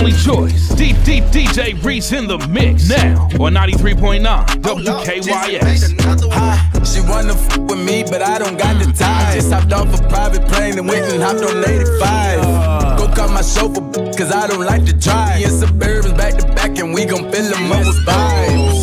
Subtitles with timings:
[0.00, 0.68] only choice.
[0.70, 4.22] Deep, deep DJ Reese in the mix now on 93.9
[4.62, 6.32] WKYS.
[6.32, 9.34] Hi, she wanna f with me, but I don't got the time.
[9.34, 12.98] Just hopped off a private plane and went and hopped on 85.
[12.98, 13.80] Go call my chauffeur,
[14.16, 15.42] cause I don't like to drive.
[15.42, 18.79] In Suburbans back to back, and we gon' fill them up with vibes.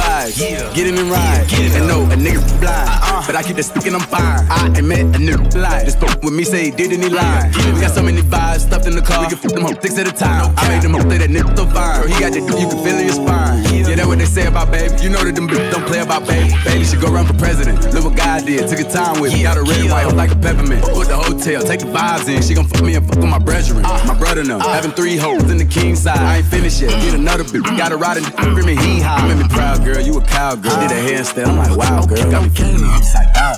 [0.00, 0.40] Vibes,
[0.74, 1.44] get in and ride.
[1.76, 4.48] And no, a nigga blind, but I keep that speaking, I'm fine.
[4.48, 5.84] I ain't met a nigga blind.
[5.84, 7.54] Just spoke with me, say he did and he lied.
[7.74, 9.98] We got so many vibes stuffed in the car, we can flip them hoes six
[9.98, 10.54] at a time.
[10.56, 12.08] I made them hoes say that nigga so fine.
[12.08, 13.60] He got that, you can feel in your spine.
[13.90, 14.96] Yeah, that's what they say about baby.
[15.02, 16.54] You know that them bitches don't play about baby.
[16.64, 17.92] Baby should go run for president.
[17.92, 19.42] Look what God did, took his time with me.
[19.42, 20.80] Got a red, white, like a peppermint.
[20.84, 22.40] Put the hotel, take the vibes in.
[22.40, 23.82] She gon' fuck me and fuck with my brethren.
[23.82, 26.18] My brother now, having three hoes in the king side.
[26.18, 27.68] I ain't finished yet, get another bitch.
[27.76, 29.26] Got a ride and screaming hee haw.
[29.26, 30.70] Made me proud, girl, you a cowgirl.
[30.78, 31.08] Did a uh.
[31.10, 32.30] handstand, I'm like, wow, girl.
[32.30, 33.56] Got me feeling upside down.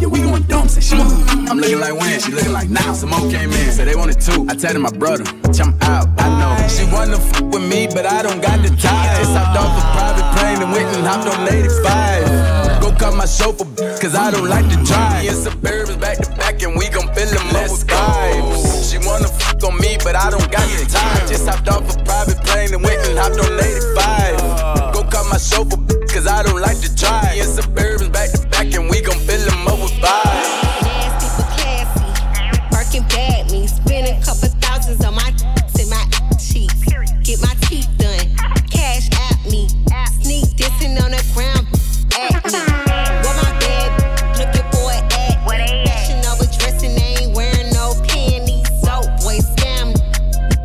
[0.00, 0.40] Yeah, we going
[0.80, 2.92] she I'm looking like when, she looking like now.
[2.94, 4.46] Some more came in, said they wanted two.
[4.48, 6.68] I tell them my brother, jump out, I know.
[6.68, 9.16] She wanna f with me, but I don't got the time.
[9.18, 12.80] Just hopped off a private plane and went and hopped on 85.
[12.80, 13.66] Go call my chauffeur,
[14.00, 15.26] cause I don't like to drive.
[15.26, 18.90] In Suburbans back to back, and we gon' fill them up with vibes.
[18.90, 21.28] She wanna f on me, but I don't got the time.
[21.28, 24.39] Just hopped off a private plane and went and hopped on 85.
[25.40, 27.36] Chauffeur, cause I don't like to drive.
[27.36, 30.82] In Suburbans back to back, and we gon' fill them up with vibes.
[30.84, 31.26] Nasty
[33.50, 33.66] me.
[33.66, 35.32] Spend a couple thousands on my
[35.88, 36.04] my.
[37.24, 38.26] Get my teeth done.
[38.70, 39.68] Cash at me.
[40.20, 41.66] Sneak dissing on the ground
[42.18, 42.60] at me.
[43.24, 43.50] My
[44.36, 45.40] looking for at.
[45.86, 48.68] Fashion over dressing, they ain't wearing no panties.
[48.82, 49.00] So.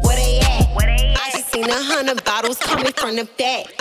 [0.04, 0.68] Where they at?
[0.78, 3.75] I just seen a hundred bottles coming from the back.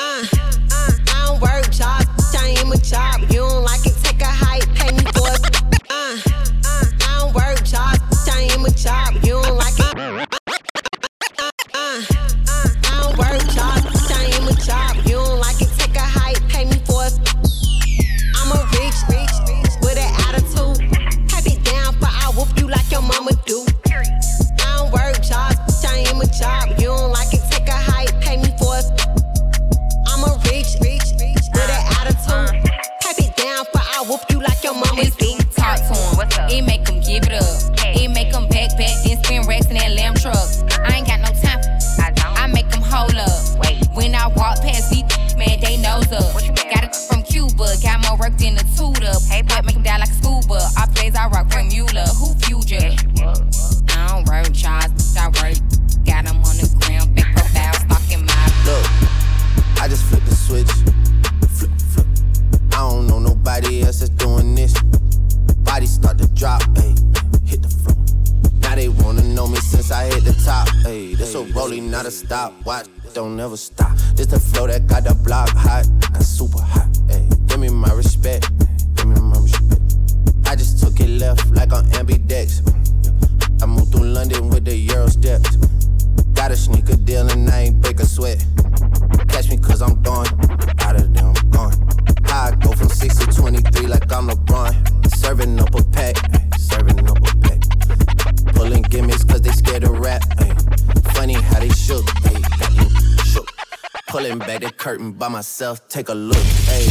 [105.24, 106.44] By myself, take a look.
[106.68, 106.86] Hey,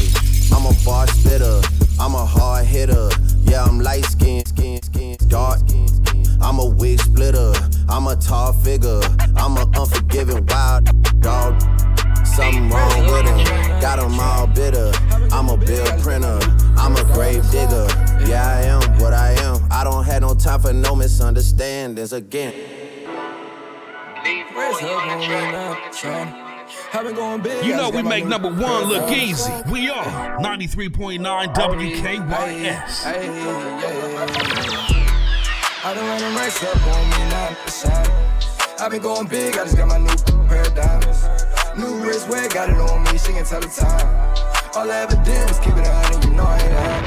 [0.51, 1.61] I'm a bar spitter,
[1.99, 3.09] I'm a hard hitter.
[3.43, 5.59] Yeah, I'm light skin, skin, skin, dark.
[6.41, 7.53] I'm a wig splitter,
[7.87, 9.01] I'm a tall figure.
[9.35, 10.89] I'm a unforgiving wild
[11.21, 11.61] dog.
[12.25, 13.45] Something wrong with him,
[13.79, 14.91] got him all bitter.
[15.31, 16.39] I'm a bill printer,
[16.75, 17.85] I'm a grave digger.
[18.25, 19.59] Yeah, I am what I am.
[19.69, 22.53] I don't have no time for no misunderstandings again.
[27.63, 29.51] You know we make number one look easy.
[29.71, 31.19] We are 93.9
[31.53, 33.05] WKYS.
[35.85, 38.23] I done ran them racks up on me, not the shine.
[38.79, 40.15] I been going big, I just got my new
[40.47, 41.23] pair of diamonds.
[41.77, 44.07] New wristwear, got it on me, she can tell the time.
[44.75, 47.05] All I ever did was keep it on, you know I ain't lying.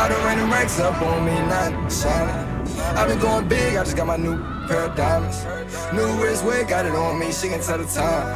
[0.00, 2.76] I done ran the racks up on me, not shining.
[2.96, 4.36] I been going big, I just got my new
[4.70, 5.44] pair of diamonds.
[5.92, 8.26] New wristwear, got it on me, she can tell the time.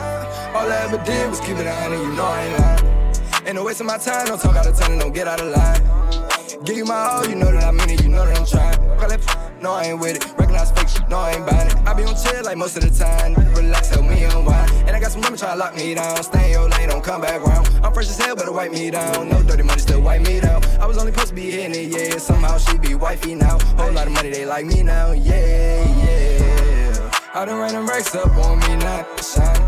[0.56, 3.46] All I ever did was keep it on, and you know I ain't lying.
[3.46, 6.23] Ain't no wasting my time, don't talk out of turn don't get out of line.
[6.62, 8.78] Give you my all, you know that I mean it, you know that I'm trying.
[9.08, 10.38] That no, I ain't with it.
[10.38, 11.76] Recognize fake no, I ain't buying it.
[11.86, 13.34] I be on chill like most of the time.
[13.54, 14.70] Relax, help me unwind.
[14.86, 16.22] And I got some women trying to lock me down.
[16.22, 17.68] Stay in your lane, don't come back round.
[17.82, 19.28] I'm fresh as hell, better wipe me down.
[19.28, 20.64] No dirty money, still wipe me down.
[20.80, 22.18] I was only supposed to be hitting it, yeah.
[22.18, 23.58] Somehow she be wifey now.
[23.76, 27.10] Whole lot of money, they like me now, yeah, yeah.
[27.34, 29.62] I done ran them racks up on me, not shining.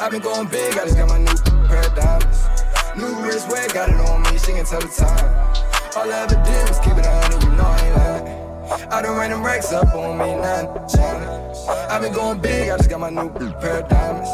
[0.00, 1.34] I been going big, I just got my new
[1.68, 2.48] pair of diamonds.
[2.96, 5.71] New wrist wear, got it on me, she can tell the time.
[5.94, 8.90] All I ever did was keep it on, you know I ain't lying.
[8.90, 11.28] I done ran them racks up on me, not shining.
[11.68, 14.30] I been going big, I just got my new pair of diamonds.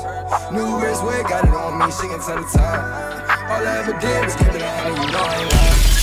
[0.52, 3.50] New wrist wear, got it on me, she can tell the time.
[3.50, 5.97] All I ever did was keep it on, you know I ain't lying.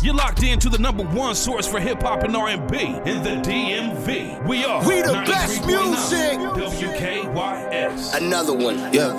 [0.00, 4.46] You're locked into the number one source for hip hop and R&B in the DMV.
[4.46, 6.38] We are we the best music.
[6.38, 8.14] WKYS.
[8.14, 9.12] Another one, yeah.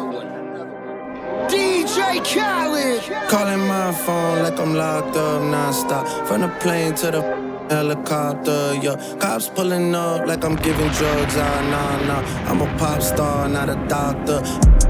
[1.49, 3.29] DJ Khaled.
[3.29, 6.27] Calling my phone like I'm locked up nonstop.
[6.27, 7.21] From the plane to the
[7.69, 8.95] helicopter, yeah.
[9.19, 11.35] Cops pulling up like I'm giving drugs.
[11.37, 12.49] Ah, nah, nah.
[12.49, 14.41] I'm a pop star, not a doctor.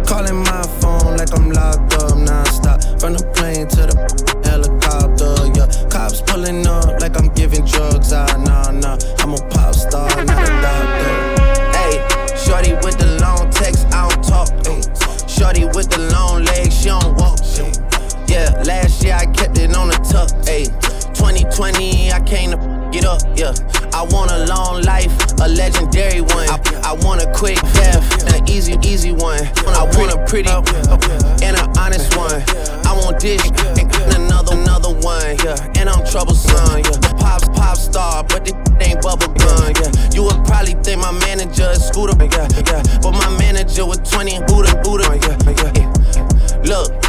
[0.05, 2.99] Calling my phone like I'm locked up nonstop.
[3.01, 3.95] From the plane to the
[4.43, 4.78] helicopter, yeah.
[6.09, 8.11] Cops pulling up like I'm giving drugs.
[8.13, 8.97] Ah, nah, nah.
[9.19, 11.13] I'm a pop star, not a doctor.
[11.77, 12.01] Hey,
[12.35, 14.49] shorty with the long text, I don't talk.
[14.65, 14.81] Ay.
[15.27, 17.37] Shorty with the long legs, she don't walk.
[17.61, 17.71] Ay.
[18.27, 20.31] Yeah, last year I kept it on the tuck.
[20.49, 20.65] Ay.
[21.13, 22.57] 2020, I came to
[22.91, 23.53] get up, yeah.
[23.93, 26.49] I want a long life, a legendary one.
[26.49, 26.57] I,
[26.89, 29.45] I want a quick death, an easy, easy one.
[29.67, 30.49] I want a pretty
[31.41, 32.43] and an honest one.
[32.85, 35.73] I want this and another, another one, yeah.
[35.77, 36.99] And I'm troublesome, yeah.
[37.19, 39.91] Pop, pop star, but this ain't bubble gum, yeah.
[40.13, 42.83] You would probably think my manager is Scooter, yeah, yeah.
[43.01, 45.37] But my manager was 20 Buddha, Buddha, yeah,
[45.75, 46.61] yeah.
[46.63, 47.08] Look.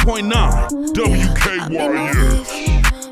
[0.00, 2.48] 93.9 WKYS.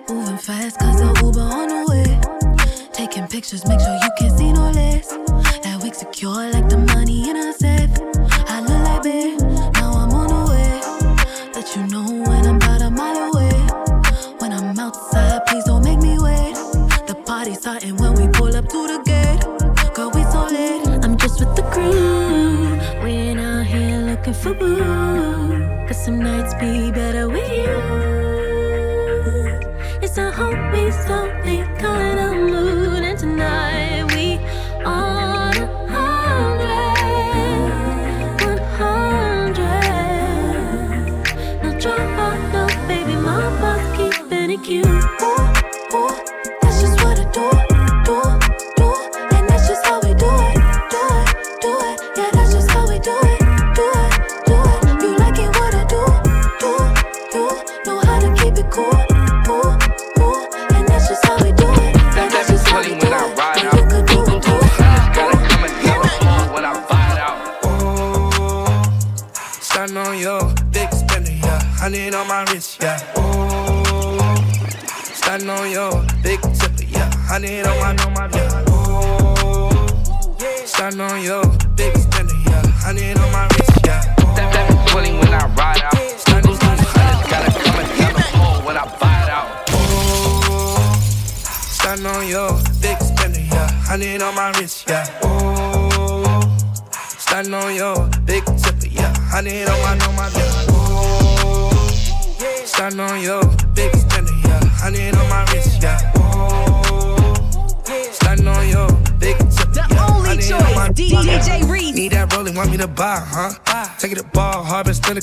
[0.09, 2.19] Moving fast cause the Uber on the way.
[2.93, 5.09] Taking pictures, make sure you can see no less.
[5.63, 6.51] That wig secure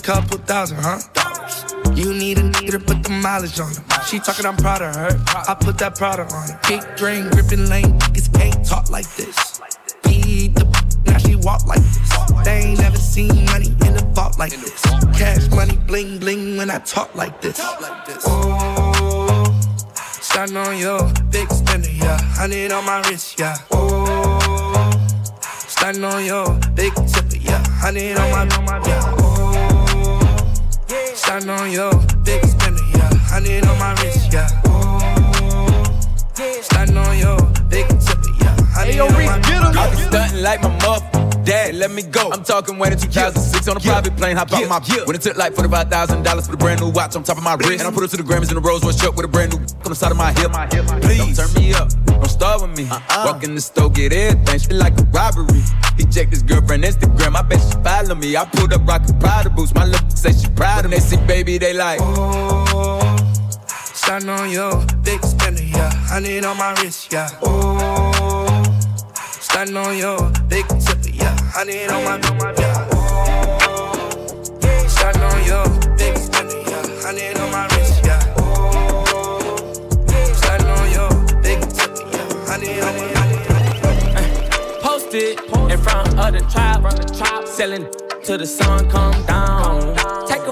[0.06, 1.00] couple thousand, huh?
[1.96, 3.84] You need a nigga to put the mileage on him.
[4.06, 5.10] She talking, I'm proud of her.
[5.50, 6.60] I put that Prada on her.
[6.68, 9.60] Big drain, gripping lane, niggas can't talk like this.
[10.04, 10.66] Beat the
[11.08, 12.14] now she walk like this.
[12.44, 14.80] They ain't never seen money in the vault like this.
[15.18, 17.60] Cash money, bling bling when I talk like this.
[18.28, 19.44] Oh,
[20.22, 22.22] Starting on your big spender, yeah.
[22.38, 23.56] Honey on my wrist, yeah.
[23.72, 24.92] Oh,
[25.68, 27.64] starting on your big tipper, yeah.
[27.82, 28.30] Honey on
[28.66, 29.25] my, yeah.
[31.26, 31.92] Starting on your
[32.24, 33.10] big spender, yeah.
[33.26, 34.46] Honey on my wrist, yeah.
[36.62, 38.56] Starting on your big tipper, yeah.
[38.70, 41.05] Honey on my, I be stunting like my muff
[41.46, 42.32] dad, let me go.
[42.32, 45.38] I'm talking when in 2006 on a private plane, hop out my When it took
[45.38, 47.80] like $45,000 for the brand new watch on top of my wrist.
[47.80, 49.54] And I put it to the Grammys in a Rolls Royce truck with a brand
[49.54, 50.52] new on the side of my hip.
[51.02, 52.90] Please, don't turn me up, don't start with me.
[52.90, 53.24] Uh-uh.
[53.26, 55.62] Walk in the store, get everything, shit like a robbery.
[55.98, 58.36] He checked his girlfriend Instagram, I bet she follow me.
[58.36, 60.98] I pulled up rockin' Prada boots, my look say she proud of me.
[60.98, 62.00] They see baby, they like.
[62.02, 63.16] Oh,
[63.70, 65.94] starting on your big spender, yeah.
[66.10, 67.30] Honey on my wrist, yeah.
[67.44, 68.64] Oh,
[69.30, 71.15] starting on your big tipper, yeah.
[71.56, 72.20] Honey on my,
[72.60, 72.88] yeah.
[74.90, 75.64] Starting on your
[75.96, 76.84] big spender, yeah.
[77.02, 78.20] Honey on my wrist, yeah.
[80.34, 81.10] Starting on your
[81.42, 82.28] big tipper, yeah.
[82.46, 85.40] Honey on my, honey Posted
[85.72, 87.88] in front of the trap, selling
[88.26, 89.96] till the sun come down.
[90.28, 90.52] Take a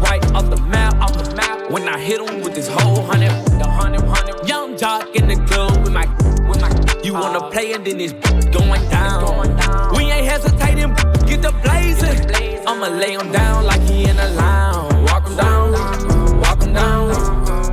[0.00, 1.70] right off the map, off the map.
[1.70, 3.30] When I hit him with this whole hundred,
[3.60, 4.48] the hundred, hundred.
[4.48, 6.06] Young jock in the club with my,
[6.48, 6.70] with my.
[7.04, 7.50] You wanna uh.
[7.50, 8.12] play and then it's
[8.50, 9.36] going down.
[9.92, 9.95] We ain't hesitating,
[11.36, 12.66] get the blazing.
[12.66, 15.10] I'ma lay him down like he in a lounge.
[15.10, 15.72] Walk him down,
[16.40, 17.08] walk him down,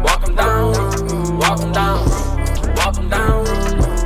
[0.04, 0.72] walk him down,
[1.40, 2.00] walk him down,
[2.76, 3.46] walk him down,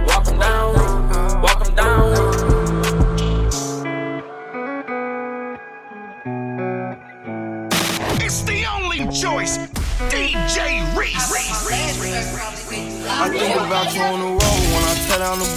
[0.07, 2.13] walk him down, walk him down.
[8.21, 9.57] It's the only choice.
[10.11, 10.57] DJ
[10.95, 11.33] Reese.
[13.09, 15.56] I think about you on the road when I tear down the booth.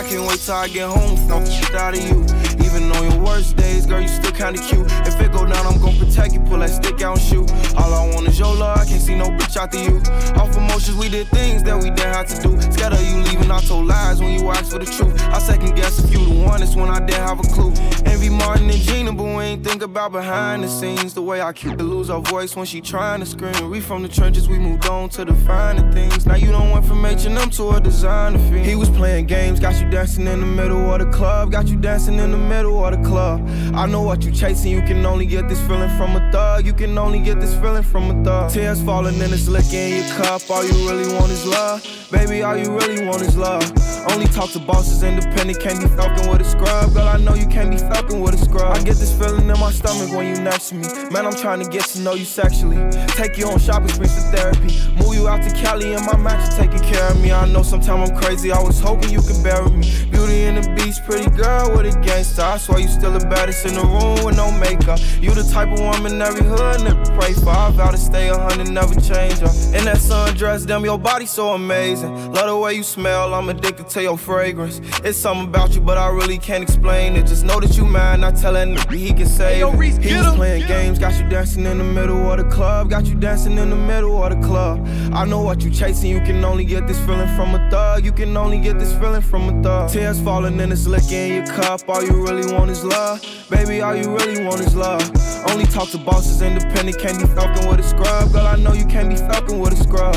[0.00, 1.14] I can't wait till I get home.
[1.18, 2.24] Stomp the shit out of you.
[2.64, 4.86] Even on your worst days, girl, you still kinda cute.
[5.06, 6.40] If it go down, I'm gon' protect you.
[6.40, 7.52] Pull that stick out and shoot.
[7.76, 8.78] All I want is your love.
[8.78, 10.00] I can't see no bitch after you.
[10.40, 12.58] Off emotions, we did things that we didn't have to do.
[12.72, 15.20] Scared of you leaving, I told lies when you asked for the truth.
[15.28, 17.74] I second guess if you the one, it's when I didn't have a clue.
[18.06, 21.12] Envy Martin and Gina, but we ain't think about behind the scenes.
[21.12, 23.68] The way I keep to lose our voice when she trying to scream.
[23.68, 26.24] We from the trenches, we moved on to the finer things.
[26.24, 28.64] Now you don't went from H&M to a designer fiend.
[28.64, 31.50] He was playing games, got you dancing in the middle of the club.
[31.50, 33.46] Got you dancing in the middle of the club.
[33.74, 36.64] I know what you chasing, you can only get this feeling from a thug.
[36.64, 38.52] You can only get this feeling from a thug.
[38.52, 40.48] Tears falling and it's licking your cup.
[40.48, 41.84] All you really want is love.
[42.10, 43.62] Baby, all you really want is love.
[44.10, 46.92] Only talk to bosses, independent, can't be fucking with a scrub.
[46.94, 48.76] Girl, I know you can't be fucking with a scrub.
[48.76, 50.86] I get this feeling in my stomach when you next to me.
[51.10, 52.78] Man, I'm trying to get to know you sexually.
[53.08, 54.70] Take you on shopping sprees for therapy.
[54.96, 57.32] Move you out to Cali and my mattress taking care of me.
[57.32, 59.79] I know sometimes I'm crazy, I was hoping you could bury me.
[60.10, 62.42] Beauty and the Beast, pretty girl with a gangster.
[62.42, 64.98] I swear you still the baddest in the room with no makeup.
[65.20, 67.50] You the type of woman every hood never pray for.
[67.50, 69.52] I vow to stay a hundred, never change her.
[69.76, 72.32] In that sundress, damn, your body so amazing.
[72.32, 74.80] Love the way you smell, I'm addicted to your fragrance.
[75.04, 77.26] It's something about you, but I really can't explain it.
[77.26, 80.02] Just know that you mine, not telling nigga he can save it.
[80.02, 82.90] He was playing games, got you dancing in the middle of the club.
[82.90, 84.86] Got you dancing in the middle of the club.
[85.12, 88.04] I know what you chasing, you can only get this feeling from a thug.
[88.04, 89.90] You can only get this feeling from a thug.
[89.90, 91.88] Tears falling and it's licking your cup.
[91.88, 93.22] All you really want is love.
[93.50, 95.02] Baby, all you really want is love.
[95.50, 98.32] Only talk to bosses, independent, can't be fucking with a scrub.
[98.32, 100.16] Girl, I know you can't be fucking with a scrub.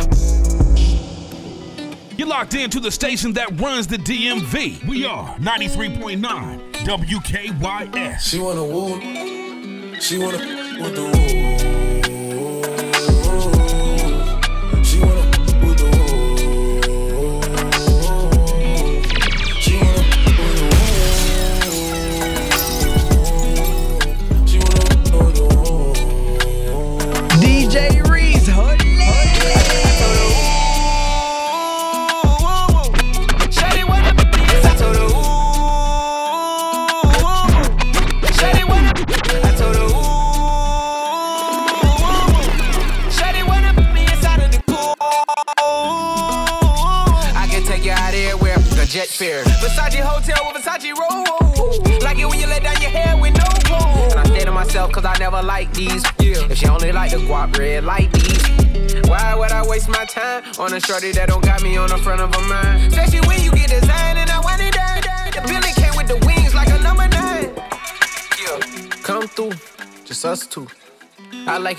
[2.17, 4.87] You're locked into the station that runs the DMV.
[4.87, 8.19] We are 93.9 WKYS.
[8.19, 9.99] She wanna woo.
[9.99, 10.37] She wanna
[10.79, 11.82] with the woo.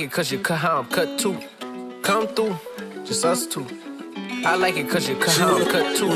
[0.04, 1.38] It cause you cut how I'm cut too.
[2.02, 2.58] Come through,
[3.04, 3.66] just us two.
[4.44, 6.11] I like it cause you cut how I'm cut too.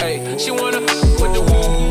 [0.00, 1.81] Hey, she wanna with the woo,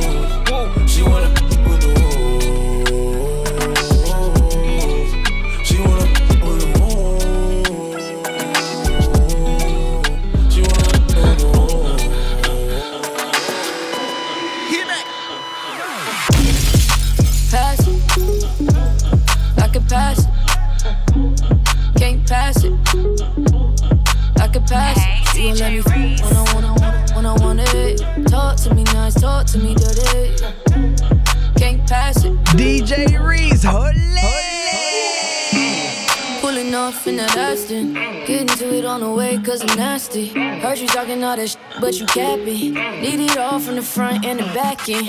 [41.82, 42.76] but you capping.
[42.76, 45.08] Need it all from the front and the back end.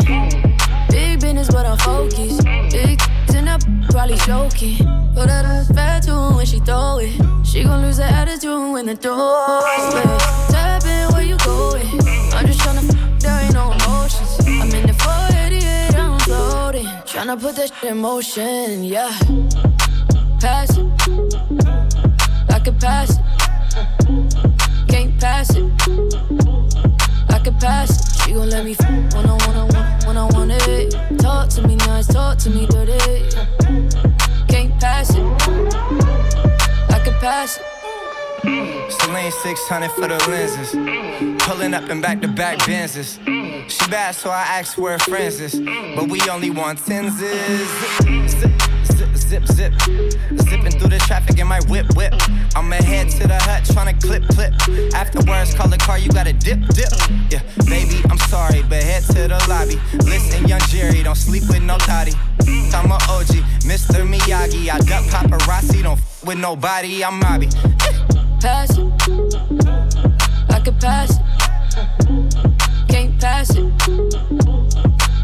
[0.90, 2.42] Big business, but I'm focused.
[2.72, 2.98] Big
[3.34, 3.60] in up,
[3.90, 4.78] probably choking.
[5.14, 7.12] That ass bad too when she throw it.
[7.44, 9.94] She gon' lose her attitude when the door is
[10.50, 11.86] Tap in where you going.
[12.32, 14.40] I'm just tryna, there ain't no emotions.
[14.40, 16.86] I'm in the 488, I'm floating.
[17.04, 19.12] Tryna put that shit in motion, yeah.
[20.40, 20.86] Pass it.
[22.48, 24.88] I could pass it.
[24.88, 26.31] Can't pass it.
[27.62, 28.22] Pass it.
[28.24, 29.66] She gon' let me f- when I wanna,
[30.06, 30.90] when I want it.
[31.18, 32.98] Talk to me nice, talk to me dirty.
[34.48, 35.22] Can't pass it.
[36.90, 37.64] I could pass it.
[39.00, 40.72] Celine 600 for the lenses.
[41.44, 43.18] Pulling up in back to back Benzes.
[43.70, 45.60] She bad, so I asked where her friends is.
[45.94, 47.70] But we only want tenses.
[49.32, 50.40] Zip, zip, zip, zip.
[50.40, 52.12] Zipping through the traffic in my whip, whip.
[52.54, 54.52] I'ma head to the hut, tryna clip, clip.
[54.92, 56.92] Afterwards, call the car, you gotta dip, dip.
[57.30, 59.80] Yeah, baby, I'm sorry, but head to the lobby.
[60.04, 62.12] Listen, young Jerry, don't sleep with no thotty.
[62.76, 64.04] I'm a OG, Mr.
[64.06, 64.68] Miyagi.
[64.68, 67.48] I duck paparazzi, don't f with nobody, I'm Mobby.
[68.38, 68.84] Pass it.
[70.50, 71.24] I could pass it.
[72.86, 73.64] Can't pass it.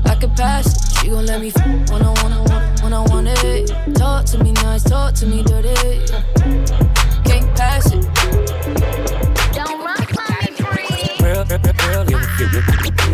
[0.07, 0.99] I could pass it.
[0.99, 2.43] She gon' let me f- when I wanna,
[2.83, 3.88] when I want it.
[4.29, 5.75] Talk to me nice, talk to me dirty.
[7.25, 8.05] Can't pass it.
[9.55, 11.25] Don't run from me, free.
[11.25, 12.21] Real, real, real, real,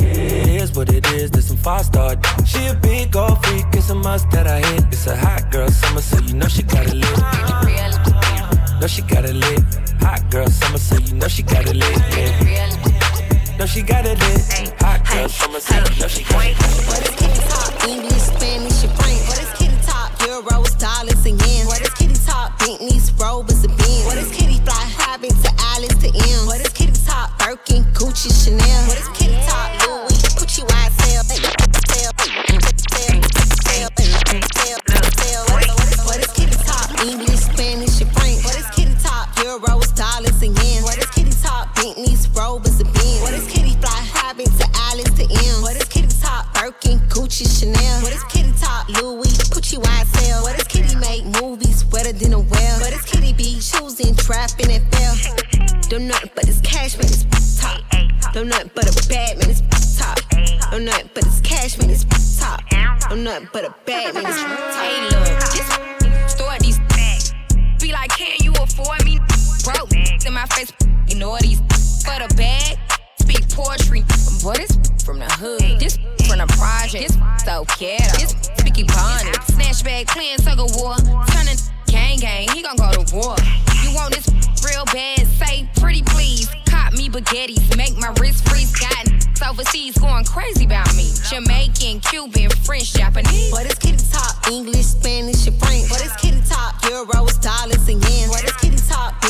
[0.02, 1.30] it is what it is.
[1.30, 2.16] This some five star.
[2.44, 3.64] She a big old freak.
[3.74, 4.86] It's a must that I hit.
[4.90, 7.18] It's a hot girl summer, so you know she got it lit.
[8.80, 9.62] Know she got it lit.
[10.00, 11.96] Hot girl summer, so you know she got it lit.
[12.10, 13.56] Yeah.
[13.56, 14.74] Know she got it lit.
[14.80, 16.88] Hot girl summer, so you know she got it lit.
[16.88, 17.88] What is kitty talk?
[17.88, 19.63] English, Spanish, and French.
[20.34, 21.64] Euros, dollars, and yen.
[21.68, 22.58] What is kitty talk?
[22.58, 23.53] Bentleys, Rovers, and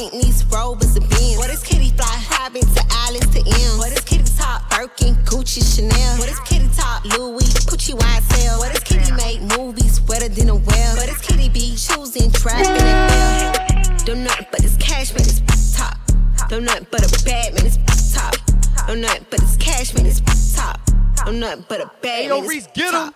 [0.05, 1.39] Bentleys, Rovers, and Benz.
[1.39, 2.05] What is kitty fly?
[2.29, 3.79] Hobbing to Alice to M.
[3.79, 4.69] What is kitty talk?
[4.69, 6.19] Birkin, Gucci, Chanel.
[6.19, 7.05] What is kitty talk?
[7.17, 8.59] Louis, Gucci, YSL.
[8.59, 10.97] What is kitty make movies wetter than a well?
[10.97, 13.97] What is kitty be choosing, trapping and fell?
[14.05, 15.41] Don't nothing but this cash man, this
[15.75, 15.97] top.
[16.51, 17.79] Don't nothing but a bad man, this
[18.13, 18.37] top.
[18.87, 20.21] Don't nothing but this cash man, this
[20.55, 20.81] top.
[21.25, 23.15] Don't nothing but a bad man, this top.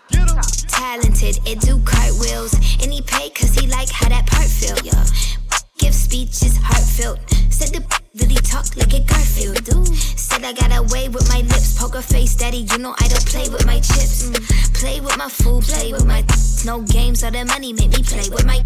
[0.68, 2.54] Talented, it do cartwheels.
[2.80, 4.76] And he paid cause he like how that part feel.
[4.82, 5.04] Yeah.
[5.78, 7.18] Give speeches heartfelt.
[7.50, 7.80] Said the
[8.18, 9.62] really talk like a Garfield.
[9.94, 11.78] Said I got away with my lips.
[11.78, 12.66] Poker face, daddy.
[12.70, 14.26] You know I don't play with my chips.
[14.74, 16.24] Play with my food, play with my.
[16.66, 18.58] No games or the money make me play with my.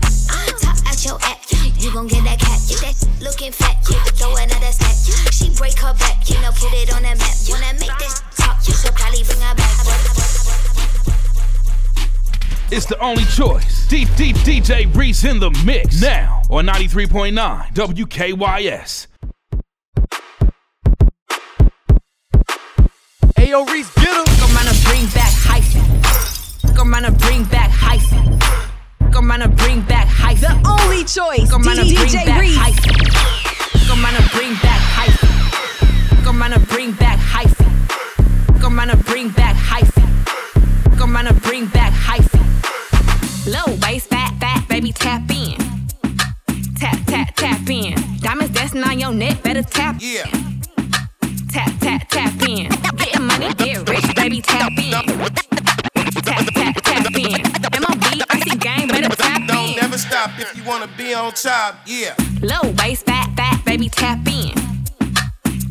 [0.61, 1.39] Top out your app.
[1.77, 2.61] You gon' get that cat.
[2.81, 3.85] That looking fat.
[4.17, 4.97] Throw another stack.
[5.33, 6.29] She break her back.
[6.29, 7.37] You know, put it on the map.
[7.53, 10.42] When I make this talk, you should probably bring her back.
[12.71, 13.87] It's the only choice.
[13.89, 19.07] Deep, deep DJ Reese in the mix now on 93.9 WKYS.
[23.37, 24.25] Ayo, Reese, get him.
[24.39, 26.75] Come on, bring back hyphen.
[26.75, 28.39] Come on, bring back hyphen.
[29.13, 30.63] Come on, bring back hyphen.
[30.63, 31.51] The only choice.
[31.51, 32.57] Come on, bring DJ back Reese.
[32.57, 33.52] hyphen.
[49.65, 49.97] Tap.
[49.99, 50.27] Yeah.
[51.51, 52.69] Tap, tap, tap in.
[52.97, 54.91] Get money, get rich, baby, tap in.
[54.91, 57.43] Tap, tap, tap in.
[57.73, 59.47] MLB, icy gang, better tap in.
[59.47, 62.15] Don't never stop if you wanna be on top, yeah.
[62.41, 64.53] Low waist, fat, fat, baby, tap in.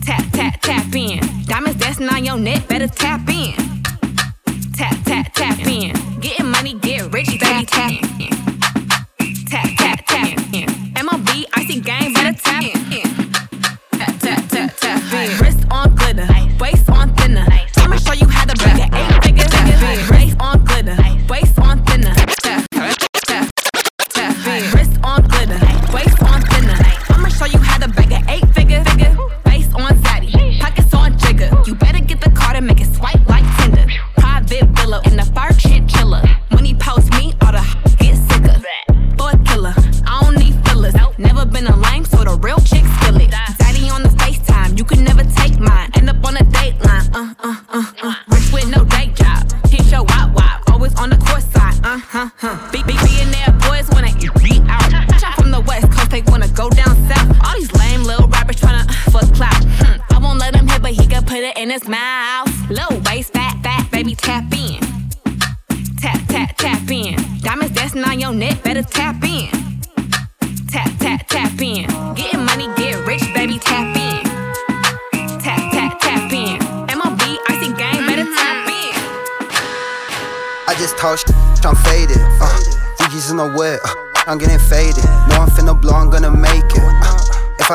[0.02, 1.20] Tap, tap, tap in.
[1.46, 3.54] Diamonds dancing on your neck, better tap in.
[4.74, 6.01] Tap, tap, tap in.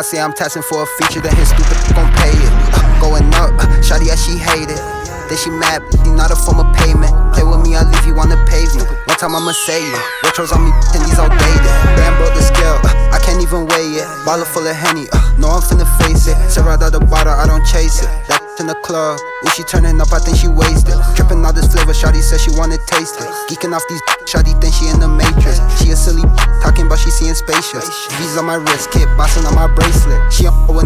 [0.06, 2.52] Say I'm testing for a feature, then his stupid gon' pay it.
[2.78, 4.78] Uh, going up, uh, shawty, yeah, she hate it.
[5.26, 7.10] Then she mad, you not a form of payment.
[7.34, 8.86] Play with me, I leave you on the pavement.
[8.86, 9.98] One time I'ma say it.
[10.22, 11.74] Retros on me, and these outdated.
[11.98, 14.06] Bam broke the scale, uh, I can't even weigh it.
[14.22, 15.10] Bottle full of henny,
[15.42, 16.38] no, I'm finna face it.
[16.56, 18.10] Out the bottle, I don't chase it.
[18.30, 20.94] That in the club, ooh, she turning up, I think she wasted.
[21.14, 23.28] Tripping all this flavor, shawty said she wanna taste it.
[23.48, 25.60] Geeking off these, shawty think she in the matrix.
[25.80, 26.22] She a silly,
[26.62, 27.88] talking about she seeing spaceships.
[28.16, 30.32] V's on my wrist, kid bossing on my bracelet.
[30.32, 30.84] She on with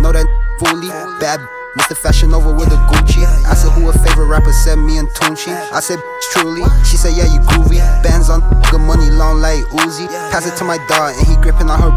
[0.00, 0.26] know that
[0.58, 0.88] fully
[1.20, 1.40] bad.
[1.76, 1.96] Mr.
[1.96, 3.24] Fashion over with a Gucci.
[3.48, 4.52] I said, who a favorite rapper?
[4.52, 5.52] Said me and Tunchi.
[5.72, 5.98] I said,
[6.32, 6.62] truly.
[6.84, 7.80] She said, yeah, you groovy.
[8.02, 10.06] Bands on good money, long like Uzi.
[10.30, 11.92] Pass it to my dog, and he gripping on her.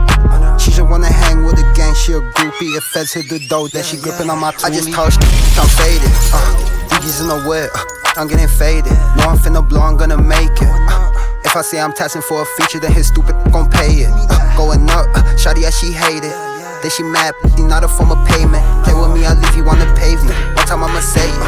[0.58, 2.72] She just wanna hang with the gang, she a groupie.
[2.78, 5.24] If feds hit the dough, then she gripping on my I just talk shit,
[5.60, 6.12] I'm faded.
[6.32, 7.84] Uh, in the wet, uh,
[8.16, 8.92] I'm getting faded.
[9.20, 10.72] No, I'm finna blow, I'm gonna make it.
[10.88, 11.12] Uh,
[11.44, 14.10] if I say I'm testing for a feature, then his stupid gon' pay it.
[14.10, 16.55] Uh, going up, uh, shawty, yeah, she hate it.
[16.86, 18.62] Then she mad, she not a form of payment.
[18.86, 20.38] Play with me, I leave you on the pavement.
[20.54, 21.42] One time I'ma say it.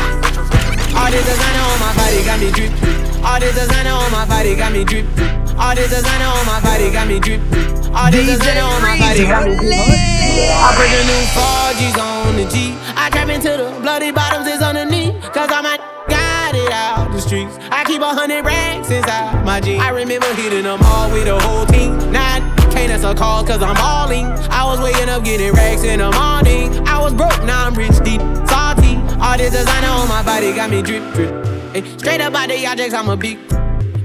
[0.97, 2.73] All the designer on my body got me drip.
[3.21, 5.06] All the designer on my body got me drip.
[5.54, 7.38] All the designer on my body got me drip.
[7.93, 9.78] All the designer on my body got me drip.
[9.78, 12.73] I put the new 4Gs on the G.
[12.97, 15.21] I trap into the bloody bottoms is underneath.
[15.38, 15.78] Cause I'm a
[16.10, 17.60] got it out the streets.
[17.69, 19.84] I keep a hundred racks inside my jeans.
[19.84, 21.77] I remember hitting them all with the whole team.
[22.98, 24.26] Answer calls cause I'm balling.
[24.50, 26.88] I was waking up getting racks in the morning.
[26.88, 28.96] I was broke, now I'm rich, deep, salty.
[29.22, 32.00] All this designer on my body got me drip, drip.
[32.00, 33.38] Straight up out the objects, I'm a big.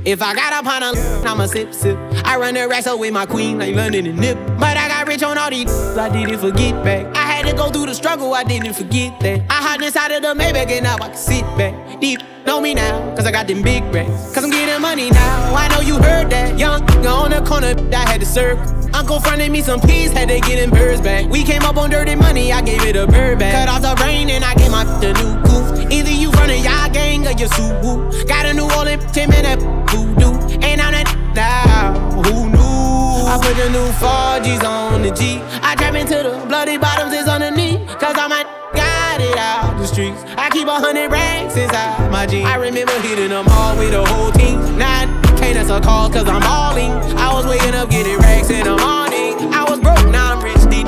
[0.04, 1.30] If I got up on a, yeah.
[1.30, 1.96] I'ma sip, sip.
[2.24, 4.36] I run the racks up with my queen, like London and Nip.
[4.58, 7.06] But I got rich on all these, I didn't forget back.
[7.16, 9.42] I had to go through the struggle, I didn't forget that.
[9.48, 12.00] I hopped inside of the Maybach and now I can sit back.
[12.00, 14.34] Deep, know me now, cause I got them big racks.
[14.34, 16.58] Cause I'm getting money now, I know you heard that.
[16.58, 18.64] Young, on the corner, I had to circle.
[18.94, 21.30] Uncle fronted me some peas, had to get them birds back.
[21.30, 23.54] We came up on dirty money, I gave it a bird back.
[23.54, 25.92] Cut off the brain and I gave my the new goof.
[25.92, 28.26] Either you running y'all gang or you Subaru.
[28.26, 30.32] Got a new Orleans, Tim and that voodoo.
[30.64, 31.92] And I'm that now,
[32.24, 33.28] who knew?
[33.28, 35.40] I put the new 4Gs on the G.
[35.62, 37.80] I trap into the bloody bottoms is underneath.
[38.00, 38.30] Cause I'm
[38.74, 40.22] got it out the streets.
[40.36, 42.46] I keep a hundred racks inside my jeans.
[42.46, 44.58] I remember hitting them all with the whole team.
[44.78, 45.06] Now I
[45.38, 46.92] can't answer calls cause I'm balling.
[47.16, 49.52] I was waking up getting racks in the morning.
[49.52, 50.86] I was broke, now I'm rich, deep.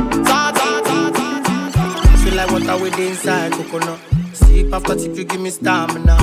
[2.25, 4.01] Feel like water with inside coconut.
[4.33, 6.17] Sip after sip, you give me stamina.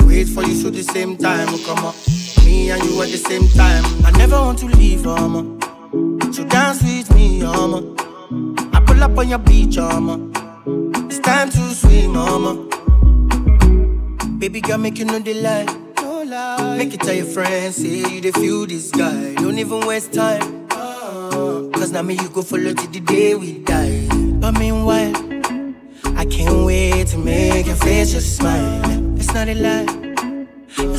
[0.00, 1.94] Wait for you so the same time come up.
[2.44, 3.84] Me and you at the same time.
[4.04, 5.42] I never want to leave, mama.
[6.32, 7.78] So dance with me, mama.
[8.72, 10.18] I pull up on your beach, mama.
[11.06, 12.54] It's time to swim, mama.
[14.38, 15.64] Baby girl, make you know the lie.
[16.02, 16.76] No lie.
[16.76, 19.34] Make it tell your friends, say you the feel this guy.
[19.34, 20.66] Don't even waste time.
[20.70, 21.30] Ah.
[21.74, 24.06] Cause now me you go follow till the day we die.
[24.40, 25.14] But meanwhile,
[26.16, 29.16] I can't wait to make your face just smile.
[29.16, 30.05] It's not a lie.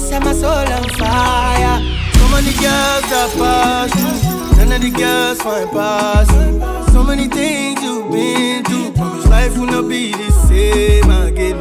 [0.08, 1.80] Set my soul on fire.
[2.15, 4.58] So many girls that pass you.
[4.58, 6.93] None of the girls find pass.
[6.93, 8.93] So many things you've been through.
[8.93, 11.58] Promise life will not be the same again.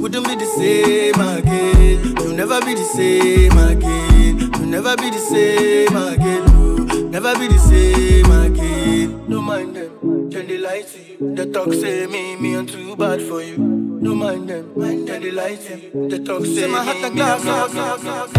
[0.00, 2.16] Wouldn't be the same again.
[2.18, 4.38] You'll never be the same again.
[4.38, 7.10] You'll never be the same again.
[7.10, 9.24] Never be the same again.
[9.28, 11.34] No mind them, then they lie to you.
[11.34, 13.91] The talk say me, me I'm too bad for you.
[14.02, 16.08] No mind them, then they lie to you.
[16.08, 18.32] The talk say me, me I'm not.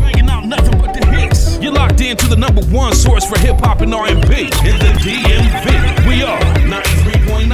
[0.00, 1.58] Banging out nothing but the hits.
[1.58, 6.06] You're locked into the number one source for hip hop and R&B in the DMV.
[6.06, 6.38] We are
[6.70, 7.50] 93.9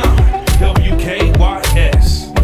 [0.60, 2.34] WKYS.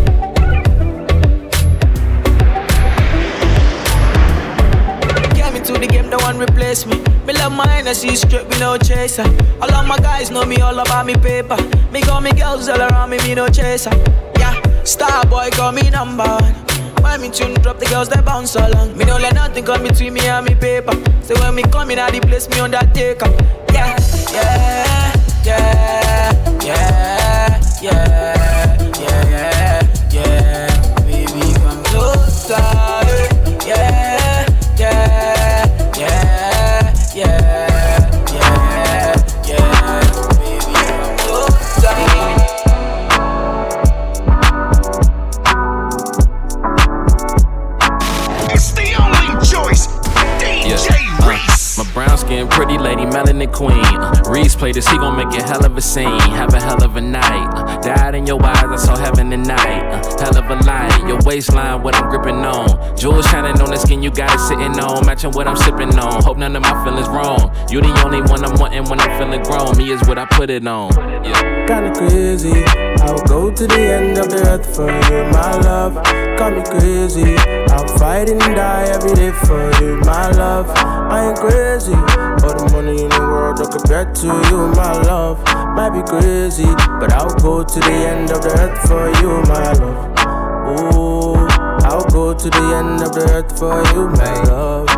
[5.37, 7.12] Get me to the game, no one replace me.
[7.27, 9.25] Me love my energy straight, me no chaser.
[9.61, 11.57] All of my guys know me all about me paper.
[11.93, 13.95] Me got me girls all around me, me no chaser.
[14.39, 16.55] Yeah, star boy call me number one.
[17.03, 18.97] When me tune drop, the girls they bounce along.
[18.97, 20.93] Me don't let nothing come between me and me paper.
[21.23, 23.31] So when me come in, I the place me undertaker.
[23.73, 23.97] Yeah,
[24.33, 25.12] yeah, yeah,
[65.25, 65.33] on.
[65.33, 66.23] What I'm sipping on.
[66.23, 67.55] Hope none of my feelings wrong.
[67.71, 69.77] You the only one I'm wanting when I'm feeling grown.
[69.77, 70.93] Me is what I put it on.
[71.25, 71.67] Yeah.
[71.67, 72.65] Kinda crazy.
[73.03, 75.95] I'll go to the end of the earth for you, my love.
[76.39, 77.37] Got me crazy.
[77.71, 80.69] I'll fight and die every day for you, my love.
[80.77, 81.95] I ain't crazy.
[81.95, 85.39] All the money in the world I compare to you, my love.
[85.77, 86.67] Might be crazy,
[87.01, 90.13] but I'll go to the end of the earth for you, my love.
[90.95, 91.35] Ooh,
[91.87, 94.89] I'll go to the end of the earth for you, my love.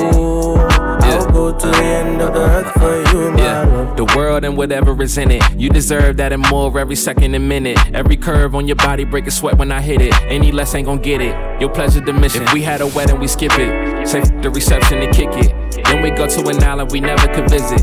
[0.00, 3.96] Ooh, I'll go to the end of the earth for you, my love.
[3.96, 5.42] The world and whatever is in it.
[5.58, 7.78] You deserve that and more every second and minute.
[7.94, 10.14] Every curve on your body break a sweat when I hit it.
[10.22, 11.60] Any less ain't gon' get it.
[11.60, 12.42] Your pleasure the mission.
[12.42, 14.06] If we had a wedding, we skip it.
[14.06, 15.84] Say the reception and kick it.
[15.84, 17.80] Then we go to an island we never could visit.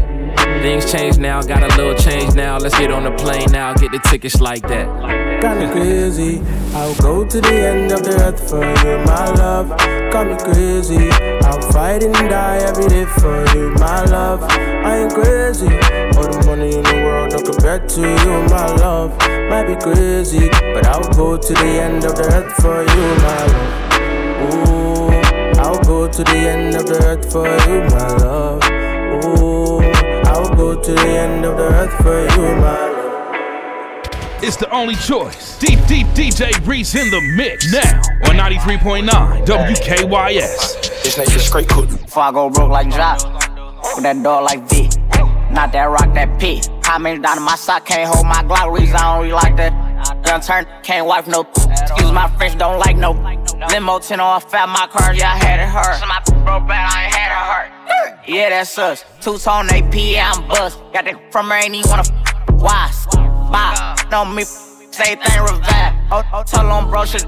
[0.62, 2.58] Things change now, got a little change now.
[2.58, 5.29] Let's get on the plane now, get the tickets like that.
[5.41, 6.41] Kinda crazy.
[6.75, 9.69] I'll go to the end of the earth for you, my love.
[10.12, 11.10] Got me crazy.
[11.47, 14.43] I'll fight and die every day for you, my love.
[14.43, 15.71] I ain't crazy.
[16.17, 19.17] All the money in the world don't compare to you, my love.
[19.49, 23.43] Might be crazy, but I'll go to the end of the earth for you, my
[23.56, 23.89] love.
[24.43, 25.10] Ooh,
[25.62, 28.62] I'll go to the end of the earth for you, my love.
[29.23, 29.80] Ooh,
[30.30, 32.88] I'll go to the end of the earth for you, my love.
[34.41, 35.60] It's the only choice.
[35.60, 41.04] Deep, deep DJ Reese in the mix now on 93.9 WKYS.
[41.04, 41.89] This nigga straight cook.
[41.89, 43.21] Before I go broke like Jock,
[43.95, 44.89] with that dog like V.
[45.52, 46.62] Not that rock, that P.
[46.84, 48.71] How many down in my sock can't hold my Glock?
[48.71, 49.73] Reason I don't really like that.
[50.25, 51.41] Young turn, can't wipe no.
[51.41, 53.12] Excuse my French, don't like no.
[53.69, 55.99] Limo 10 on fat, my car, yeah, I had it hurt.
[55.99, 58.30] So my broke bad, I ain't had it hurt.
[58.30, 59.04] Yeah, that's us.
[59.19, 60.80] Two tone AP, yeah, I'm bust.
[60.93, 62.04] Got that from her, ain't even wanna.
[62.54, 62.89] Why?
[64.10, 64.24] Bye.
[64.24, 64.43] No, me.
[64.43, 65.93] Say thing revive.
[66.12, 67.26] Oh, oh, tell on bro, shit.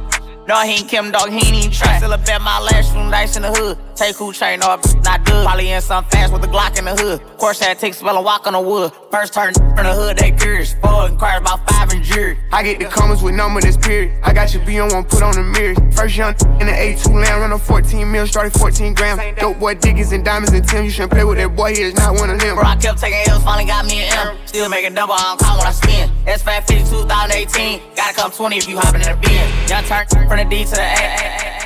[0.48, 1.98] No, he ain't Kim, dog, he ain't even try.
[1.98, 3.78] Still a bet my last room nice in the hood.
[3.96, 5.46] Take who chain off, not good.
[5.46, 7.22] Probably in some fast with a Glock in the hood.
[7.38, 8.92] Course had take spell and walk on the wood.
[9.12, 10.74] First turn from the hood, they curious.
[10.82, 12.38] Four inquires about five and jury.
[12.52, 14.14] I get the comments with number this period.
[14.24, 15.78] I got your B on one, put on the mirrors.
[15.96, 19.40] First young in the A2 land, run a 14 mil, started 14 grams.
[19.40, 20.86] Dope boy Diggins and diamonds and Tim.
[20.86, 22.56] You shouldn't play with that boy, he is not one of them.
[22.56, 24.38] Bro, I kept taking L's, finally got me an M.
[24.46, 26.10] Still making double, I don't count when I spin.
[26.28, 27.82] S Fat 50 2018.
[27.96, 29.68] Gotta come 20 if you hopping in the bin.
[29.68, 31.61] Young turn from the D to the A.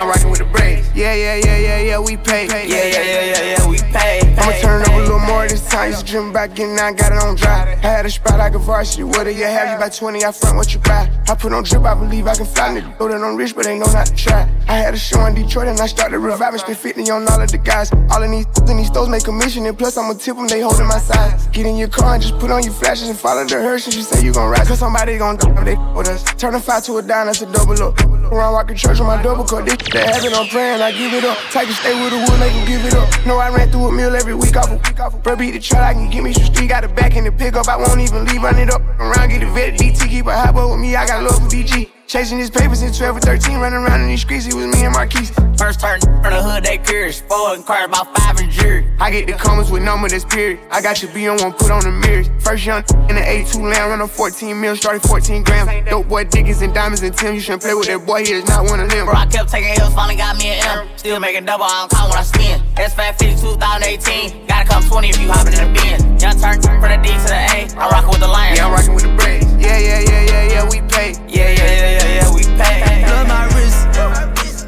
[0.00, 0.88] I'm rocking with the braids.
[0.94, 2.46] Yeah, yeah, yeah, yeah, yeah, we pay.
[2.46, 4.20] Yeah, yeah, yeah, yeah, yeah, we pay.
[4.38, 5.90] I'ma turn up a little more this time.
[5.90, 7.78] Used to dream back in, now I got it on dry.
[7.82, 9.04] I had a spot like a varsity.
[9.04, 9.74] What do you have?
[9.74, 11.10] You buy 20, I front what you buy.
[11.28, 12.80] I put on drip, I believe I can fly.
[12.80, 14.48] Nigga, know that I'm rich, but they know not to try.
[14.68, 16.60] I had a show in Detroit and I started reviving.
[16.60, 17.92] Spent 50 on all of the guys.
[18.10, 19.66] All of these in these stores make commission.
[19.66, 21.46] And plus, I'ma tip them, they holding my size.
[21.48, 23.84] Get in your car and just put on your flashes and follow the hearse.
[23.84, 24.66] And you say you gon' ride.
[24.66, 26.24] Cause somebody gon' die, they with us.
[26.40, 28.00] Turn a five to a dime, that's a double up.
[28.32, 29.44] Around walking church with my double.
[29.44, 31.38] This that happen, I'm praying, I give it up.
[31.50, 33.08] Type to stay with the wood, make 'em give it up.
[33.26, 35.22] No, I ran through a meal every week off a week off.
[35.22, 36.68] Bro, beat the truck, I can give me some street.
[36.68, 38.82] Got a back in the pickup, I won't even leave, run it up.
[38.98, 41.48] Around, get the vet, DT, keep a hot boy with me, I got love for
[41.48, 41.99] DG.
[42.10, 44.82] Chasing his papers in 12 or 13, running around in these streets, it was me
[44.82, 45.30] and Marquise.
[45.56, 47.20] First turn from the hood, they curious.
[47.20, 48.84] Four inquired about five and jury.
[48.98, 50.58] I get the comments with number that's period.
[50.72, 52.28] I got your B on one, put on the mirrors.
[52.40, 55.88] First young in the A2 land, run a 14 mil, started 14 grams.
[55.88, 57.32] Dope boy, Dickens and diamonds and Tim.
[57.32, 59.06] You shouldn't play with that boy, he is not one of them.
[59.06, 60.88] Bro, I kept taking hills, finally got me an M.
[60.96, 62.60] Still making double, I don't count when I spin.
[62.74, 64.48] S550 2018.
[64.48, 66.09] Gotta come 20 if you hopping in the bin.
[66.20, 67.80] Young turn from the D to the A.
[67.80, 68.58] I'm rocking with the Lions.
[68.58, 69.46] Yeah, I'm rocking with the Braves.
[69.56, 71.12] Yeah, yeah, yeah, yeah, yeah, we pay.
[71.26, 73.08] Yeah, yeah, yeah, yeah, yeah, we pay.
[73.08, 73.88] Love my wrist.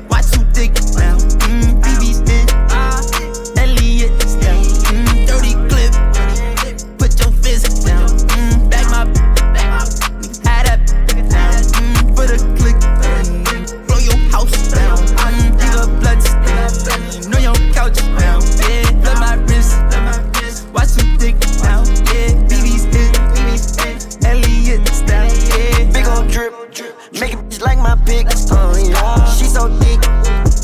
[0.08, 1.20] Watch you thick now.
[1.44, 2.48] Mm, BB's in.
[3.60, 4.64] Elliot down.
[4.96, 5.92] Mm, dirty clip.
[6.96, 8.08] Put your fist down.
[8.32, 9.04] Mm, back my.
[10.48, 11.52] Had that down.
[11.76, 12.80] Mm, for the click.
[13.04, 14.96] Mm, blow your house down.
[14.96, 16.16] Mm, give a blood
[16.48, 16.72] down.
[17.28, 18.40] Know your couch down.
[18.56, 19.76] Yeah, love my wrist.
[26.32, 26.52] Drip,
[27.20, 28.26] make a bitch like my pick.
[28.50, 30.00] Oh yeah, she so thick.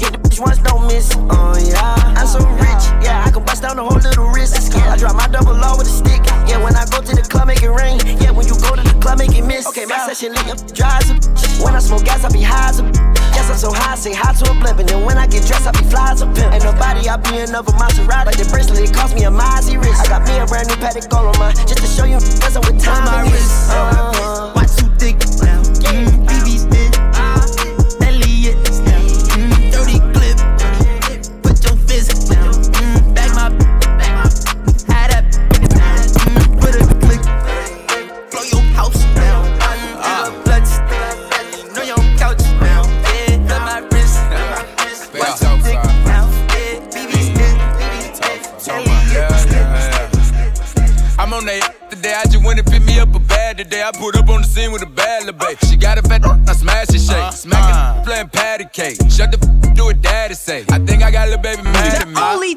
[0.00, 1.12] Hit the bitch once, don't miss.
[1.14, 2.84] Oh yeah, I'm so rich.
[3.04, 4.56] Yeah, I can bust down the whole little wrist.
[4.72, 6.24] Yeah, I drop my double law with a stick.
[6.48, 8.00] Yeah, when I go to the club, make it rain.
[8.18, 9.68] Yeah, when you go to the club, make it miss.
[9.68, 11.20] Okay, my session lit up, drives up.
[11.60, 12.84] When I smoke gas, I be high as a.
[13.36, 14.80] Yes, I'm so high, say hi to a blimp.
[14.80, 16.48] And then when I get dressed, I be fly as a pimp.
[16.56, 18.24] Ain't nobody, I be in of a Maserati.
[18.24, 20.00] Like the bracelet, it cost me a Mozzie wrist.
[20.00, 20.80] I got me a brand new
[21.12, 23.04] gold on my, just to show you messing with time.
[23.04, 23.68] my wrist.
[23.68, 24.52] Uh-huh.
[24.56, 25.47] Watch you thick.
[25.88, 26.57] Mm, BB's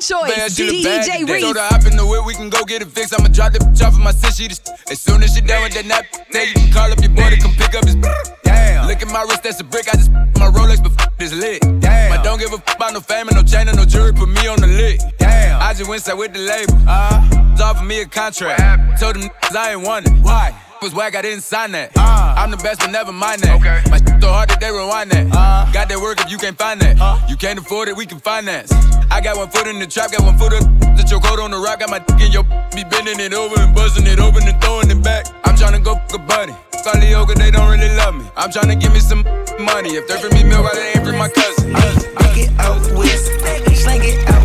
[0.02, 1.28] choice, bad DJ.
[1.28, 1.44] Reese.
[1.44, 3.14] Told her hop in the whip, we can go get it fixed.
[3.18, 4.38] I'ma drop the bitch off of my sis.
[4.38, 7.12] Just, as soon as she done with that nap, now you can call up your
[7.12, 7.96] boy to come pick up his.
[8.92, 9.88] Look at my wrist, that's a brick.
[9.88, 11.62] I just my Rolex, but f is lit.
[11.80, 12.12] Damn.
[12.12, 14.12] But don't give a f about no fame and no chain and no jewelry.
[14.12, 15.00] Put me on the lick.
[15.18, 15.62] Damn.
[15.62, 16.76] I just went side with the label.
[16.86, 19.00] Uh, offered me a contract.
[19.00, 20.14] Told them I ain't want it.
[20.22, 20.54] Why?
[20.82, 21.98] Was whack, I didn't sign that.
[21.98, 23.56] I'm the best, but never mind that.
[23.62, 23.80] Okay.
[23.90, 25.28] My shit so hard that they rewind that.
[25.32, 26.98] Uh, Got that work if you can't find that.
[26.98, 27.16] Huh?
[27.30, 28.74] You can't afford it, we can finance.
[29.10, 30.68] I got one foot in the trap, got one foot up.
[30.98, 32.44] The choke hold on the rock, got my dick in your
[32.76, 35.28] be bending it over and buzzing it open and throwing it back.
[35.46, 36.56] I'm tryna go fuck a buddy.
[37.00, 38.26] Leo, they don't really love me.
[38.36, 39.24] I'm tryna give me some
[39.60, 39.96] money.
[39.96, 41.74] If they're bring me milk, why they ain't bring my cousin?
[41.74, 43.32] Take it out west,
[43.82, 44.41] slang it out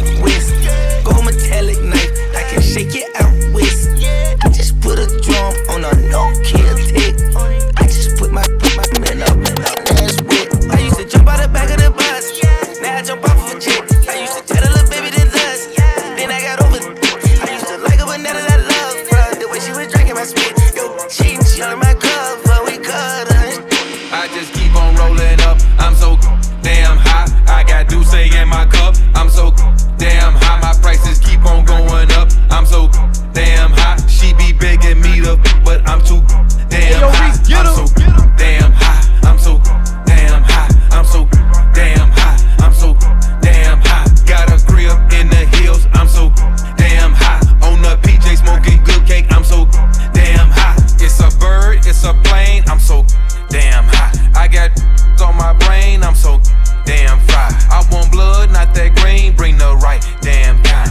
[54.57, 54.73] got
[55.21, 56.03] on my brain.
[56.03, 56.40] I'm so
[56.87, 57.53] damn fried.
[57.69, 59.37] I want blood, not that green.
[59.37, 60.90] Bring the right damn kind.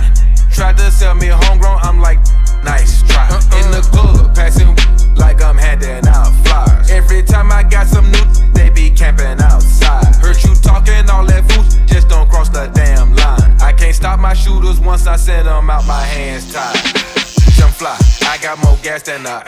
[0.51, 1.79] Tried to sell me homegrown.
[1.81, 2.19] I'm like,
[2.63, 3.25] nice try.
[3.27, 3.59] Uh-uh.
[3.59, 4.75] In the club, passing
[5.15, 6.91] like I'm handing out flyers.
[6.91, 10.13] Every time I got some new, they be camping outside.
[10.21, 13.57] Heard you talking all that food, just don't cross the damn line.
[13.61, 16.75] I can't stop my shooters once I send them out, my hands tied.
[17.57, 17.97] Jump fly,
[18.29, 19.44] I got more gas than the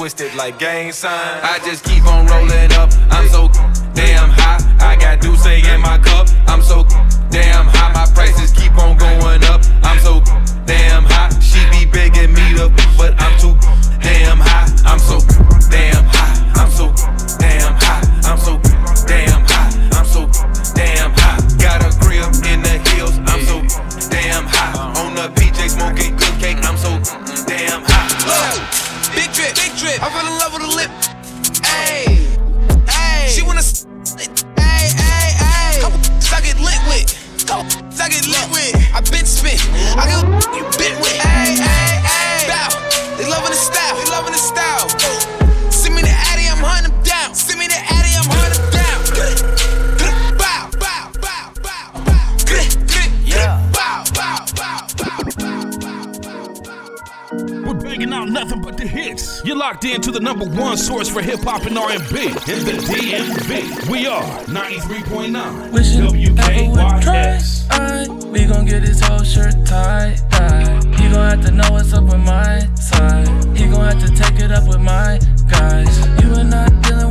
[0.00, 1.12] twisted like gang sign.
[1.42, 3.48] I just keep on rolling up, I'm so
[3.92, 4.56] damn high.
[4.80, 6.84] I got Duce in my cup, I'm so
[59.80, 63.88] locked into the number one source for hip hop and R&B in the DMV.
[63.90, 67.70] We are 93.9 WKYS.
[67.72, 70.18] Alright, we gon' get his whole shirt tied.
[70.30, 70.84] tied.
[70.96, 73.28] He gon' have to know what's up with my side.
[73.56, 75.18] He gon' have to take it up with my
[75.48, 75.98] guys.
[76.22, 77.09] You are not dealing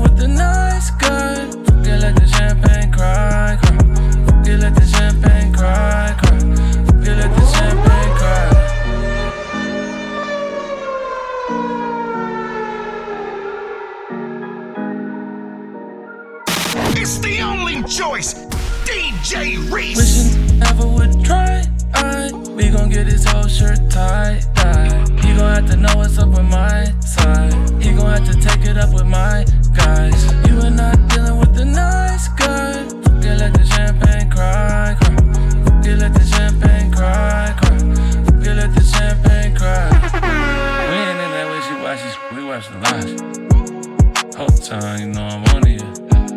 [44.69, 45.81] time, you know I'm on it.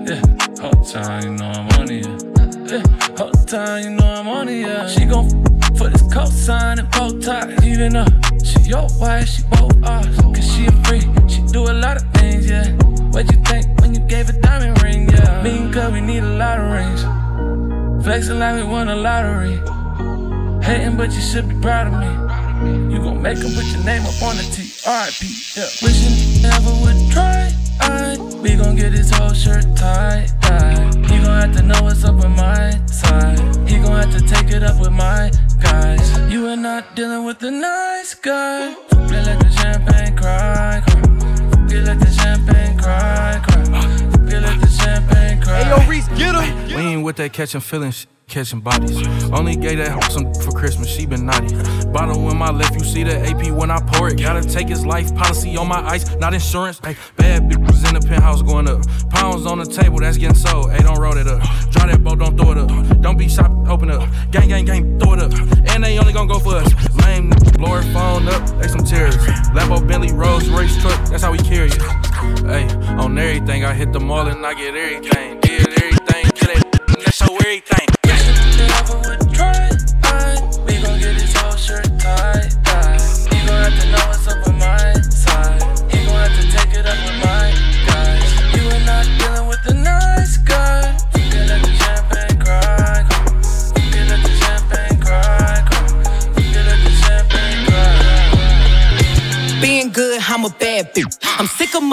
[0.08, 0.22] Yeah,
[0.58, 2.06] whole time, you know I'm on it.
[2.70, 2.82] Yeah,
[3.18, 4.88] whole time, you know I'm on it.
[4.88, 5.28] She gon'
[5.76, 7.52] for this cosign and bow tie.
[7.62, 8.06] Even though
[8.42, 10.16] she your wife, she both ours.
[10.16, 12.72] Cause she a freak, she do a lot of things, yeah.
[13.12, 15.42] What you think when you gave a diamond ring, yeah?
[15.42, 17.02] Me and girl, we need a lot of rings.
[18.02, 19.60] Flexing like we won a lottery.
[20.64, 22.94] Hating, but you should be proud of me.
[22.94, 24.72] You gon' make 'em put your name up on the T.
[25.54, 25.68] Yeah.
[25.82, 27.31] Wishing never would try.
[27.80, 30.28] I, we gon' get his whole shirt tied.
[30.42, 30.94] tied.
[31.10, 33.38] He gon' have to know what's up with my side.
[33.68, 36.32] He gon' have to take it up with my guys.
[36.32, 38.74] You are not dealing with the nice guy.
[38.88, 40.94] Forget let the champagne cry, cry.
[41.50, 43.64] Forget let the champagne cry, cry.
[44.10, 45.62] Forget let the champagne cry.
[45.62, 46.66] Hey, yo, Reese, get him.
[46.68, 48.06] We ain't with that catching feelings.
[48.32, 48.96] Catching bodies.
[49.30, 51.54] Only gave that hoe some for Christmas, she been naughty.
[51.92, 54.18] Bottle in my left, you see the AP when I pour it.
[54.18, 56.80] Gotta take his life policy on my ice, not insurance.
[56.82, 58.88] Hey, bad bitches in the penthouse going up.
[59.10, 60.72] Pounds on the table, that's getting sold.
[60.72, 61.42] Hey, don't roll it up.
[61.72, 63.02] Draw that boat, don't throw it up.
[63.02, 64.08] Don't be shop, open up.
[64.30, 65.32] Gang, gang, gang, throw it up.
[65.68, 66.72] And they only gonna go for us.
[67.04, 67.28] Lame,
[67.58, 69.26] blow her phone up, they some terrorists.
[69.50, 71.82] Lambo, Bentley, Rolls, Royce truck, that's how we carry it.
[72.46, 72.64] Hey,
[72.96, 75.38] on everything, I hit the mall and I get everything.
[75.40, 77.88] Did everything, get it, that's show everything.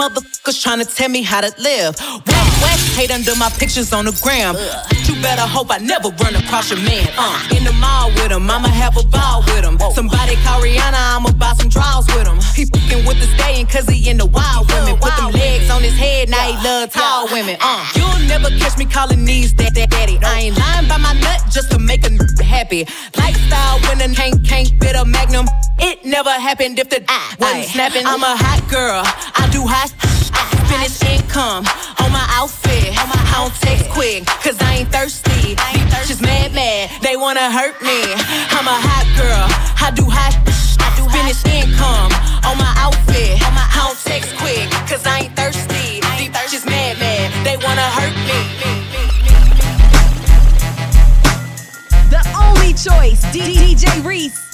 [0.00, 1.96] Of motherfuckers trying to tell me how to live.
[2.26, 4.54] West West hate under my pictures on the gram.
[5.06, 7.08] You better hope I never run across your man.
[7.16, 9.78] Uh, in the mall with him, I'ma have a ball with him.
[9.94, 12.38] Somebody call Rihanna, I'ma buy some draws with him.
[12.54, 14.96] He fucking with the stallion cause he in the wild women.
[14.98, 17.56] Put them legs on his head, now he love tall women.
[17.60, 20.18] Uh, you'll never catch me calling these that, that daddy.
[20.22, 22.86] I ain't lying by my nut just to make a n- happy.
[23.16, 25.46] Lifestyle winning, can't, can't fit a magnum.
[25.78, 28.06] It never happened if the I wasn't snapping.
[28.06, 29.90] I'm a hot girl, I do hot.
[30.66, 31.64] Spend income
[32.00, 32.96] on my outfit.
[32.98, 33.30] On my outfit.
[33.30, 35.54] I don't text quick, cause I ain't thirsty.
[35.58, 36.08] I ain't thirsty.
[36.08, 38.00] Just mad, mad, they wanna hurt me.
[38.56, 39.46] I'm a hot girl,
[39.80, 42.12] I do hot sh- I do Spend his income
[42.44, 43.40] on my outfit.
[43.46, 46.00] On my I don't text quick, cause I ain't thirsty.
[46.50, 46.98] Just mad,
[47.44, 48.40] they wanna hurt me.
[52.10, 54.49] The only choice, D- DJ Reese.